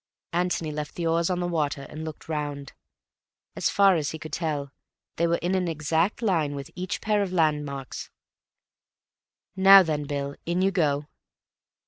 [0.33, 2.73] Antony left the oars on the water and looked around.
[3.55, 4.71] As far as he could tell,
[5.17, 8.09] they were in an exact line with each pair of landmarks.
[9.55, 11.05] "Now then, Bill, in you go."